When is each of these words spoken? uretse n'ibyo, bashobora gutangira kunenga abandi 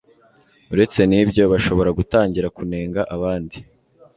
uretse 0.73 0.99
n'ibyo, 1.09 1.43
bashobora 1.51 1.89
gutangira 1.99 2.47
kunenga 2.57 3.01
abandi 3.15 3.57